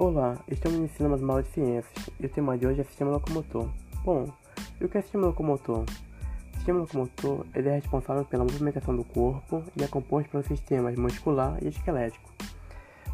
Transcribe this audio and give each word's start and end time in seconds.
Olá, 0.00 0.38
estamos 0.48 0.78
iniciando 0.78 1.10
mais 1.10 1.20
uma 1.20 1.32
aula 1.32 1.42
de 1.42 1.48
ciências 1.48 2.08
e 2.20 2.26
o 2.26 2.28
tema 2.28 2.56
de 2.56 2.64
hoje 2.64 2.80
é 2.80 2.84
sistema 2.84 3.10
locomotor. 3.10 3.68
Bom, 4.04 4.32
e 4.80 4.84
o 4.84 4.88
que 4.88 4.96
é 4.96 5.02
sistema 5.02 5.26
locomotor? 5.26 5.82
O 5.82 6.56
sistema 6.56 6.78
locomotor 6.78 7.44
ele 7.52 7.68
é 7.68 7.74
responsável 7.74 8.24
pela 8.24 8.44
movimentação 8.44 8.94
do 8.94 9.02
corpo 9.02 9.64
e 9.76 9.82
é 9.82 9.88
composto 9.88 10.30
pelos 10.30 10.46
sistemas 10.46 10.94
muscular 10.94 11.58
e 11.60 11.66
esquelético. 11.66 12.30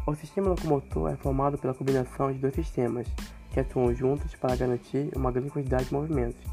O 0.05 0.13
sistema 0.13 0.49
locomotor 0.49 1.09
é 1.09 1.15
formado 1.15 1.57
pela 1.57 1.73
combinação 1.73 2.31
de 2.31 2.37
dois 2.37 2.53
sistemas 2.53 3.07
que 3.49 3.59
atuam 3.59 3.91
juntos 3.95 4.35
para 4.35 4.55
garantir 4.55 5.09
uma 5.15 5.31
grande 5.31 5.49
quantidade 5.49 5.85
de 5.85 5.93
movimentos: 5.93 6.45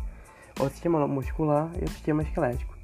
o 0.59 0.67
sistema 0.71 1.07
muscular 1.07 1.71
e 1.79 1.85
o 1.85 1.91
sistema 1.91 2.23
esquelético. 2.23 2.75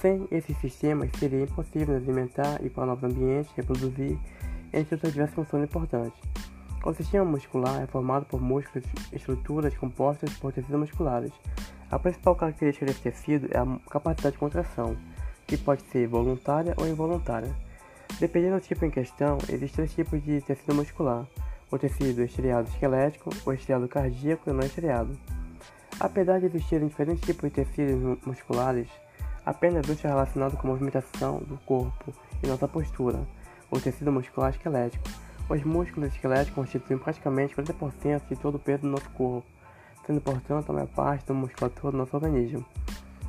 Sem 0.00 0.26
esses 0.32 0.56
sistemas, 0.56 1.12
seria 1.16 1.44
impossível 1.44 1.94
alimentar 1.94 2.58
e 2.60 2.68
para 2.68 2.86
novos 2.86 3.04
ambientes, 3.04 3.52
reproduzir, 3.52 4.18
entre 4.72 4.96
outras 4.96 5.12
diversas 5.12 5.36
funções 5.36 5.62
importantes. 5.62 6.20
O 6.84 6.94
sistema 6.94 7.24
muscular 7.24 7.82
é 7.82 7.86
formado 7.86 8.24
por 8.26 8.40
músculos 8.40 8.86
e 9.12 9.16
estruturas 9.16 9.76
compostas 9.76 10.32
por 10.34 10.52
tecidos 10.52 10.78
musculares. 10.78 11.32
A 11.90 11.98
principal 11.98 12.36
característica 12.36 12.86
desse 12.86 13.00
tecido 13.00 13.48
é 13.50 13.58
a 13.58 13.90
capacidade 13.90 14.34
de 14.34 14.38
contração, 14.38 14.96
que 15.46 15.56
pode 15.56 15.82
ser 15.82 16.06
voluntária 16.06 16.74
ou 16.76 16.86
involuntária. 16.86 17.52
Dependendo 18.20 18.56
do 18.56 18.60
tipo 18.60 18.84
em 18.84 18.90
questão, 18.90 19.38
existem 19.48 19.86
três 19.86 19.94
tipos 19.94 20.22
de 20.22 20.40
tecido 20.40 20.74
muscular: 20.74 21.26
o 21.70 21.78
tecido 21.78 22.22
estriado 22.22 22.68
esquelético, 22.68 23.30
o 23.44 23.52
estriado 23.52 23.88
cardíaco 23.88 24.48
e 24.48 24.50
o 24.52 24.54
não 24.54 24.64
estriado. 24.64 25.18
Apesar 25.98 26.38
de 26.38 26.46
existirem 26.46 26.86
diferentes 26.86 27.26
tipos 27.26 27.50
de 27.50 27.56
tecidos 27.56 28.18
musculares, 28.24 28.88
apenas 29.44 29.84
dois 29.84 29.98
estão 29.98 30.12
relacionados 30.12 30.58
com 30.60 30.68
a 30.68 30.70
movimentação 30.70 31.38
do 31.40 31.58
corpo 31.66 32.14
e 32.42 32.46
nossa 32.46 32.68
postura: 32.68 33.18
o 33.68 33.80
tecido 33.80 34.12
muscular 34.12 34.50
esquelético 34.50 35.08
os 35.48 35.64
músculos 35.64 36.12
esqueléticos 36.12 36.54
constituem 36.54 36.98
praticamente 36.98 37.54
40% 37.54 38.22
de 38.28 38.36
todo 38.36 38.56
o 38.56 38.58
peso 38.58 38.82
do 38.82 38.88
nosso 38.88 39.08
corpo, 39.10 39.46
sendo, 40.06 40.20
portanto, 40.20 40.70
a 40.70 40.72
maior 40.72 40.88
parte 40.88 41.26
da 41.26 41.34
musculatura 41.34 41.92
do 41.92 41.98
nosso 41.98 42.14
organismo. 42.16 42.64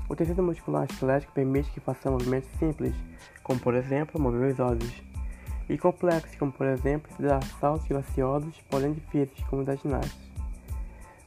O 0.07 0.15
tecido 0.15 0.43
muscular 0.43 0.87
esquelético 0.89 1.31
permite 1.33 1.71
que 1.71 1.79
façamos 1.79 2.23
movimentos 2.23 2.49
simples, 2.57 2.95
como, 3.43 3.59
por 3.59 3.73
exemplo, 3.75 4.19
mover 4.19 4.53
os 4.53 4.59
ossos, 4.59 5.03
e 5.69 5.77
complexos, 5.77 6.35
como, 6.35 6.51
por 6.51 6.65
exemplo, 6.67 7.09
dar 7.19 7.43
saltos 7.59 7.87
graciosos, 7.87 8.59
porém 8.69 8.93
difíceis, 8.93 9.47
como 9.49 9.63
da 9.63 9.75
ginástica. 9.75 10.29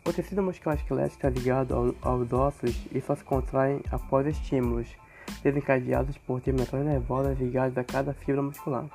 O 0.04 0.12
tecido 0.12 0.42
muscular 0.42 0.76
esquelético 0.76 1.14
está 1.14 1.30
ligado 1.30 1.74
ao, 1.74 2.12
aos 2.12 2.32
ossos 2.32 2.76
e 2.92 3.00
só 3.00 3.14
se 3.14 3.22
contrai 3.22 3.80
após 3.90 4.26
estímulos, 4.26 4.88
desencadeados 5.44 6.18
por 6.18 6.40
terminações 6.40 6.84
nervosas 6.84 7.38
ligadas 7.38 7.78
a 7.78 7.84
cada 7.84 8.12
fibra 8.12 8.42
muscular. 8.42 8.86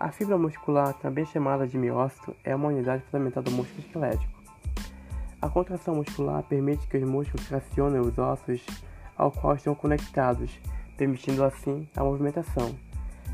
A 0.00 0.12
fibra 0.12 0.38
muscular, 0.38 0.94
também 0.94 1.26
chamada 1.26 1.66
de 1.66 1.76
miócito, 1.76 2.32
é 2.44 2.54
uma 2.54 2.68
unidade 2.68 3.02
fundamental 3.02 3.42
do 3.42 3.50
músculo 3.50 3.80
esquelético. 3.80 4.38
A 5.42 5.48
contração 5.48 5.96
muscular 5.96 6.40
permite 6.44 6.86
que 6.86 6.98
os 6.98 7.02
músculos 7.02 7.48
tracionem 7.48 8.00
os 8.00 8.16
ossos 8.16 8.64
ao 9.16 9.32
qual 9.32 9.56
estão 9.56 9.74
conectados, 9.74 10.56
permitindo 10.96 11.42
assim 11.42 11.88
a 11.96 12.04
movimentação. 12.04 12.72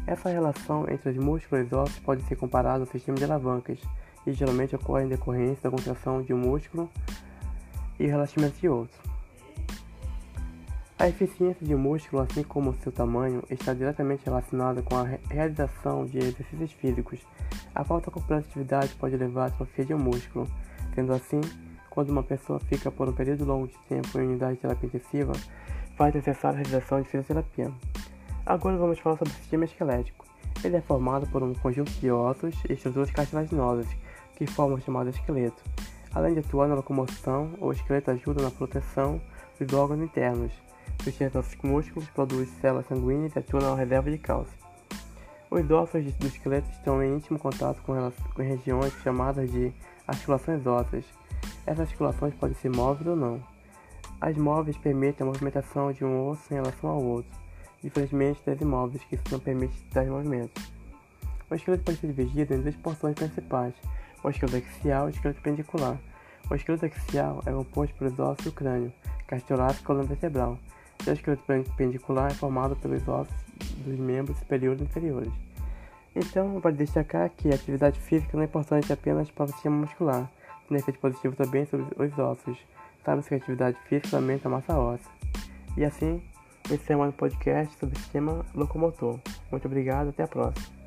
Essa 0.07 0.31
relação 0.31 0.89
entre 0.89 1.11
os 1.11 1.17
músculos 1.19 1.65
e 1.65 1.67
os 1.67 1.73
ossos 1.75 1.99
pode 1.99 2.23
ser 2.23 2.37
comparada 2.37 2.81
ao 2.81 2.87
sistema 2.87 3.19
de 3.19 3.25
alavancas 3.25 3.79
e 4.27 4.33
geralmente 4.33 4.75
ocorre 4.75 5.05
em 5.05 5.09
decorrência 5.09 5.65
da 5.65 5.71
contração 5.71 6.23
de 6.23 6.33
um 6.33 6.39
músculo 6.39 6.89
e 8.01 8.07
relaxamento 8.07 8.59
de 8.59 8.71
outro. 8.71 9.14
A 10.97 11.09
eficiência 11.09 11.67
de 11.67 11.75
músculo, 11.75 12.23
assim 12.23 12.45
como 12.45 12.73
seu 12.75 12.93
tamanho, 12.93 13.43
está 13.51 13.75
diretamente 13.75 14.25
relacionada 14.25 14.81
com 14.81 14.97
a 14.97 15.19
realização 15.29 16.07
de 16.07 16.19
exercícios 16.19 16.71
físicos. 16.73 17.19
A 17.75 17.83
falta 17.83 18.13
completa 18.13 18.43
de 18.43 18.49
atividade 18.51 18.95
pode 18.95 19.17
levar 19.17 19.43
à 19.43 19.47
atrofia 19.47 19.85
de 19.85 19.93
um 19.93 19.99
músculo. 19.99 20.47
Sendo 20.95 21.13
assim, 21.13 21.41
quando 21.91 22.11
uma 22.11 22.23
pessoa 22.23 22.61
fica 22.61 22.93
por 22.93 23.09
um 23.09 23.13
período 23.13 23.45
longo 23.45 23.67
de 23.67 23.77
tempo 23.89 24.17
em 24.21 24.29
unidade 24.29 24.55
de 24.55 24.61
terapia 24.61 24.87
intensiva, 24.87 25.33
faz 25.97 26.15
necessária 26.15 26.61
a 26.61 26.63
realização 26.63 27.03
de 27.03 27.09
fisioterapia. 27.09 27.73
Agora 28.47 28.77
vamos 28.77 29.01
falar 29.01 29.17
sobre 29.17 29.35
o 29.35 29.37
sistema 29.37 29.65
esquelético. 29.65 30.25
Ele 30.63 30.77
é 30.77 30.81
formado 30.81 31.27
por 31.27 31.43
um 31.43 31.55
conjunto 31.55 31.91
de 31.91 32.09
ossos 32.09 32.55
e 32.69 32.73
estruturas 32.73 33.11
cartilaginosas, 33.11 33.89
que 34.37 34.47
formam 34.47 34.79
o 34.79 34.81
chamado 34.81 35.11
esqueleto. 35.11 35.61
Além 36.15 36.35
de 36.35 36.39
atuar 36.39 36.69
na 36.69 36.77
locomoção, 36.77 37.51
o 37.59 37.73
esqueleto 37.73 38.13
ajuda 38.13 38.45
na 38.45 38.51
proteção 38.53 39.21
dos 39.59 39.73
órgãos 39.73 40.01
internos 40.01 40.53
sustenta 41.05 41.39
os 41.39 41.55
músculos, 41.63 42.09
produz 42.09 42.49
células 42.61 42.87
sanguíneas 42.87 43.37
e 43.37 43.39
atua 43.39 43.61
na 43.61 43.75
reserva 43.75 44.11
de 44.11 44.19
cálcio. 44.19 44.57
Os 45.51 45.71
ossos 45.71 46.03
do 46.15 46.27
esqueleto 46.27 46.69
estão 46.71 47.03
em 47.03 47.17
íntimo 47.17 47.39
contato 47.39 47.81
com, 47.83 47.95
com 48.35 48.43
regiões 48.43 48.93
chamadas 49.03 49.51
de 49.53 49.73
articulações 50.09 50.67
ósseas. 50.67 51.05
Essas 51.67 51.81
articulações 51.81 52.35
podem 52.35 52.57
ser 52.57 52.71
móveis 52.71 53.07
ou 53.07 53.15
não. 53.15 53.41
As 54.21 54.37
móveis 54.37 54.77
permitem 54.79 55.27
a 55.27 55.31
movimentação 55.31 55.93
de 55.93 56.05
um 56.05 56.29
osso 56.29 56.53
em 56.53 56.57
relação 56.57 56.89
ao 56.89 57.03
outro, 57.03 57.31
diferentemente 57.83 58.41
das 58.45 58.61
imóveis, 58.61 59.05
que 59.05 59.19
não 59.31 59.39
permitem 59.39 59.77
tais 59.93 60.09
movimentos. 60.09 60.73
O 61.51 61.55
esqueleto 61.55 61.85
pode 61.85 61.99
ser 61.99 62.07
dividido 62.07 62.55
em 62.55 62.61
duas 62.63 62.77
porções 62.77 63.15
principais, 63.15 63.75
o 64.23 64.31
esqueleto 64.31 64.67
axial 64.67 65.09
e 65.09 65.11
o 65.11 65.15
esqueleto 65.15 65.43
pendicular. 65.43 65.99
O 66.51 66.55
esqueleto 66.55 66.87
axial 66.87 67.43
é 67.45 67.53
composto 67.53 67.95
pelos 67.97 68.19
ossos 68.19 68.47
do 68.47 68.53
crânio, 68.53 68.93
casteolato 69.27 69.81
e 69.81 69.85
coluna 69.85 70.05
vertebral, 70.05 70.59
o 71.11 71.15
esqueleto 71.15 71.43
perpendicular 71.45 72.31
é 72.31 72.35
formado 72.35 72.77
pelos 72.77 73.07
ossos 73.07 73.35
dos 73.85 73.99
membros 73.99 74.39
superiores 74.39 74.81
e 74.81 74.85
inferiores. 74.85 75.33
Então, 76.15 76.61
vale 76.61 76.77
destacar 76.77 77.29
que 77.31 77.51
a 77.51 77.55
atividade 77.55 77.99
física 78.01 78.31
não 78.35 78.43
é 78.43 78.45
importante 78.45 78.93
apenas 78.93 79.31
para 79.31 79.45
o 79.45 79.49
sistema 79.49 79.77
muscular, 79.77 80.31
tem 80.69 80.79
efeito 80.79 81.01
positivo 81.01 81.37
também 81.37 81.67
sobre 81.67 81.87
os 81.97 82.19
ossos. 82.19 82.57
Sabe-se 83.05 83.29
que 83.29 83.35
a 83.35 83.39
atividade 83.39 83.77
física 83.87 84.17
aumenta 84.17 84.49
a 84.49 84.51
massa 84.51 84.79
óssea. 84.79 85.11
E 85.77 85.85
assim, 85.85 86.23
esse 86.71 86.93
é 86.93 86.97
mais 86.97 87.11
um 87.11 87.17
podcast 87.17 87.77
sobre 87.79 87.97
o 87.97 87.99
sistema 87.99 88.45
locomotor. 88.55 89.19
Muito 89.51 89.67
obrigado, 89.67 90.09
até 90.09 90.23
a 90.23 90.29
próxima. 90.29 90.84